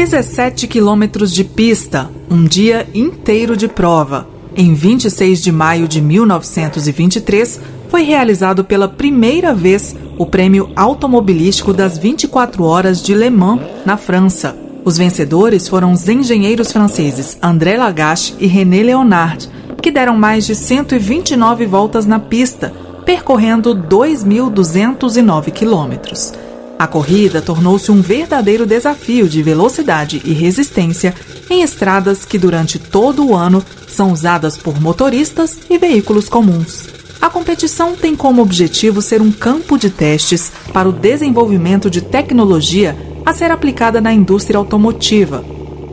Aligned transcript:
17 0.00 0.66
quilômetros 0.66 1.30
de 1.30 1.44
pista, 1.44 2.10
um 2.30 2.42
dia 2.46 2.88
inteiro 2.94 3.54
de 3.54 3.68
prova. 3.68 4.26
Em 4.56 4.72
26 4.72 5.42
de 5.42 5.52
maio 5.52 5.86
de 5.86 6.00
1923, 6.00 7.60
foi 7.90 8.00
realizado 8.00 8.64
pela 8.64 8.88
primeira 8.88 9.52
vez 9.52 9.94
o 10.16 10.24
Prêmio 10.24 10.70
Automobilístico 10.74 11.74
das 11.74 11.98
24 11.98 12.64
Horas 12.64 13.02
de 13.02 13.14
Le 13.14 13.28
Mans, 13.28 13.60
na 13.84 13.98
França. 13.98 14.56
Os 14.86 14.96
vencedores 14.96 15.68
foram 15.68 15.92
os 15.92 16.08
engenheiros 16.08 16.72
franceses 16.72 17.36
André 17.42 17.76
Lagache 17.76 18.34
e 18.40 18.46
René 18.46 18.82
Leonard, 18.82 19.50
que 19.82 19.90
deram 19.90 20.16
mais 20.16 20.46
de 20.46 20.54
129 20.54 21.66
voltas 21.66 22.06
na 22.06 22.18
pista, 22.18 22.72
percorrendo 23.04 23.74
2.209 23.74 25.50
quilômetros. 25.50 26.32
A 26.80 26.86
corrida 26.86 27.42
tornou-se 27.42 27.92
um 27.92 28.00
verdadeiro 28.00 28.64
desafio 28.64 29.28
de 29.28 29.42
velocidade 29.42 30.22
e 30.24 30.32
resistência 30.32 31.14
em 31.50 31.60
estradas 31.60 32.24
que 32.24 32.38
durante 32.38 32.78
todo 32.78 33.22
o 33.22 33.36
ano 33.36 33.62
são 33.86 34.10
usadas 34.10 34.56
por 34.56 34.80
motoristas 34.80 35.58
e 35.68 35.76
veículos 35.76 36.26
comuns. 36.26 36.88
A 37.20 37.28
competição 37.28 37.94
tem 37.94 38.16
como 38.16 38.40
objetivo 38.40 39.02
ser 39.02 39.20
um 39.20 39.30
campo 39.30 39.76
de 39.76 39.90
testes 39.90 40.50
para 40.72 40.88
o 40.88 40.92
desenvolvimento 40.92 41.90
de 41.90 42.00
tecnologia 42.00 42.96
a 43.26 43.34
ser 43.34 43.50
aplicada 43.50 44.00
na 44.00 44.14
indústria 44.14 44.56
automotiva. 44.56 45.44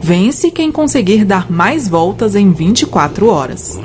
Vence 0.00 0.50
quem 0.50 0.72
conseguir 0.72 1.24
dar 1.24 1.48
mais 1.48 1.86
voltas 1.86 2.34
em 2.34 2.50
24 2.50 3.28
horas. 3.28 3.78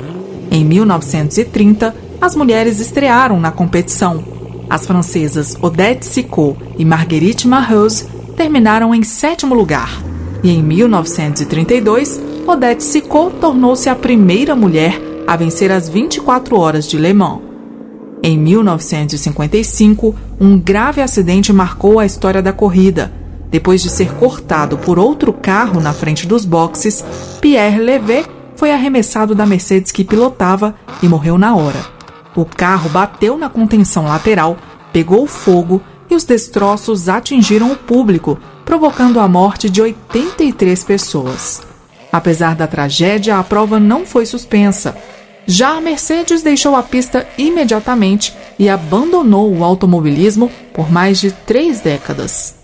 Em 0.50 0.64
1930, 0.64 1.94
as 2.20 2.34
mulheres 2.34 2.80
estrearam 2.80 3.38
na 3.38 3.52
competição 3.52 4.36
as 4.68 4.86
francesas 4.86 5.56
Odette 5.60 6.04
Sicot 6.06 6.56
e 6.78 6.84
Marguerite 6.84 7.48
Marrose 7.48 8.06
terminaram 8.36 8.94
em 8.94 9.02
sétimo 9.02 9.54
lugar. 9.54 10.02
E 10.42 10.50
em 10.50 10.62
1932, 10.62 12.20
Odette 12.46 12.84
Sicot 12.84 13.36
tornou-se 13.40 13.88
a 13.88 13.94
primeira 13.94 14.54
mulher 14.54 15.00
a 15.26 15.36
vencer 15.36 15.70
as 15.70 15.88
24 15.88 16.58
horas 16.58 16.86
de 16.86 16.96
Le 16.96 17.12
Mans. 17.12 17.40
Em 18.22 18.36
1955, 18.38 20.14
um 20.40 20.58
grave 20.58 21.00
acidente 21.00 21.52
marcou 21.52 21.98
a 21.98 22.06
história 22.06 22.42
da 22.42 22.52
corrida. 22.52 23.12
Depois 23.50 23.82
de 23.82 23.90
ser 23.90 24.12
cortado 24.14 24.76
por 24.78 24.98
outro 24.98 25.32
carro 25.32 25.80
na 25.80 25.92
frente 25.92 26.26
dos 26.26 26.44
boxes, 26.44 27.04
Pierre 27.40 27.78
Levet 27.78 28.26
foi 28.56 28.72
arremessado 28.72 29.34
da 29.34 29.46
Mercedes 29.46 29.92
que 29.92 30.04
pilotava 30.04 30.74
e 31.02 31.08
morreu 31.08 31.38
na 31.38 31.54
hora. 31.54 31.97
O 32.38 32.44
carro 32.44 32.88
bateu 32.88 33.36
na 33.36 33.48
contenção 33.48 34.04
lateral, 34.04 34.56
pegou 34.92 35.26
fogo 35.26 35.82
e 36.08 36.14
os 36.14 36.22
destroços 36.22 37.08
atingiram 37.08 37.72
o 37.72 37.76
público, 37.76 38.38
provocando 38.64 39.18
a 39.18 39.26
morte 39.26 39.68
de 39.68 39.82
83 39.82 40.84
pessoas. 40.84 41.62
Apesar 42.12 42.54
da 42.54 42.68
tragédia, 42.68 43.36
a 43.36 43.42
prova 43.42 43.80
não 43.80 44.06
foi 44.06 44.24
suspensa. 44.24 44.96
Já 45.46 45.70
a 45.70 45.80
Mercedes 45.80 46.40
deixou 46.40 46.76
a 46.76 46.82
pista 46.84 47.26
imediatamente 47.36 48.32
e 48.56 48.68
abandonou 48.68 49.52
o 49.52 49.64
automobilismo 49.64 50.48
por 50.72 50.92
mais 50.92 51.18
de 51.18 51.32
três 51.32 51.80
décadas. 51.80 52.54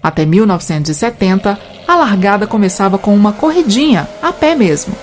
Até 0.00 0.24
1970, 0.24 1.58
a 1.88 1.96
largada 1.96 2.46
começava 2.46 2.96
com 2.96 3.12
uma 3.16 3.32
corridinha, 3.32 4.08
a 4.22 4.32
pé 4.32 4.54
mesmo. 4.54 4.94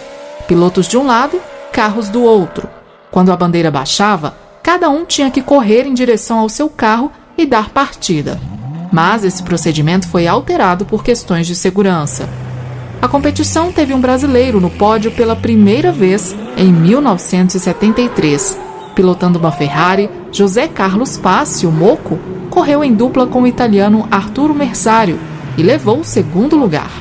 Pilotos 0.47 0.87
de 0.87 0.97
um 0.97 1.05
lado, 1.05 1.37
carros 1.73 2.07
do 2.07 2.23
outro. 2.23 2.74
Quando 3.15 3.31
a 3.31 3.37
bandeira 3.37 3.71
baixava, 3.71 4.35
cada 4.61 4.89
um 4.89 5.05
tinha 5.05 5.31
que 5.31 5.41
correr 5.41 5.87
em 5.87 5.93
direção 5.93 6.37
ao 6.37 6.49
seu 6.49 6.67
carro 6.69 7.09
e 7.37 7.45
dar 7.45 7.69
partida. 7.69 8.37
Mas 8.91 9.23
esse 9.23 9.41
procedimento 9.41 10.05
foi 10.09 10.27
alterado 10.27 10.83
por 10.83 11.01
questões 11.01 11.47
de 11.47 11.55
segurança. 11.55 12.27
A 13.01 13.07
competição 13.07 13.71
teve 13.71 13.93
um 13.93 14.01
brasileiro 14.01 14.59
no 14.59 14.69
pódio 14.69 15.11
pela 15.11 15.33
primeira 15.33 15.93
vez 15.93 16.35
em 16.57 16.73
1973. 16.73 18.59
Pilotando 18.93 19.39
uma 19.39 19.53
Ferrari, 19.53 20.09
José 20.29 20.67
Carlos 20.67 21.15
Passi, 21.15 21.65
o 21.65 21.71
Moco, 21.71 22.19
correu 22.49 22.83
em 22.83 22.93
dupla 22.93 23.25
com 23.25 23.43
o 23.43 23.47
italiano 23.47 24.05
Arturo 24.11 24.53
Mersario 24.53 25.17
e 25.57 25.63
levou 25.63 26.01
o 26.01 26.03
segundo 26.03 26.57
lugar. 26.57 26.91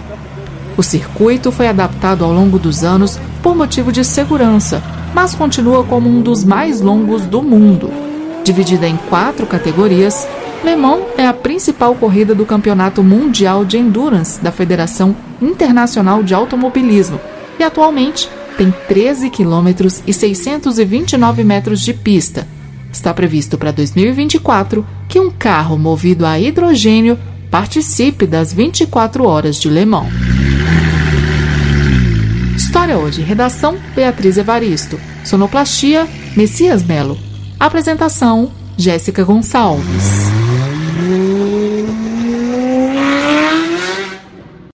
O 0.76 0.82
circuito 0.84 1.50
foi 1.50 1.66
adaptado 1.66 2.24
ao 2.24 2.32
longo 2.32 2.56
dos 2.56 2.84
anos 2.84 3.18
por 3.42 3.56
motivo 3.56 3.90
de 3.90 4.04
segurança 4.04 4.80
mas 5.14 5.34
continua 5.34 5.84
como 5.84 6.08
um 6.08 6.20
dos 6.20 6.44
mais 6.44 6.80
longos 6.80 7.22
do 7.22 7.42
mundo. 7.42 7.90
Dividida 8.42 8.86
em 8.86 8.96
quatro 9.08 9.46
categorias, 9.46 10.26
Le 10.64 10.76
Mans 10.76 11.04
é 11.16 11.26
a 11.26 11.32
principal 11.32 11.94
corrida 11.94 12.34
do 12.34 12.44
Campeonato 12.44 13.02
Mundial 13.02 13.64
de 13.64 13.78
Endurance 13.78 14.40
da 14.42 14.50
Federação 14.50 15.14
Internacional 15.40 16.22
de 16.22 16.34
Automobilismo 16.34 17.20
e 17.58 17.62
atualmente 17.62 18.28
tem 18.56 18.72
13 18.88 19.30
quilômetros 19.30 20.02
e 20.06 20.12
629 20.12 21.44
metros 21.44 21.80
de 21.80 21.92
pista. 21.92 22.46
Está 22.90 23.12
previsto 23.12 23.58
para 23.58 23.72
2024 23.72 24.86
que 25.08 25.18
um 25.18 25.30
carro 25.30 25.76
movido 25.76 26.24
a 26.24 26.38
hidrogênio 26.38 27.18
participe 27.50 28.26
das 28.26 28.52
24 28.52 29.24
horas 29.26 29.56
de 29.56 29.68
Le 29.68 29.84
Mans. 29.84 30.33
História 32.74 32.98
hoje. 32.98 33.22
Redação: 33.22 33.78
Beatriz 33.94 34.36
Evaristo. 34.36 34.98
Sonoplastia: 35.24 36.08
Messias 36.36 36.82
Melo. 36.82 37.16
Apresentação: 37.60 38.50
Jéssica 38.76 39.22
Gonçalves. 39.22 40.43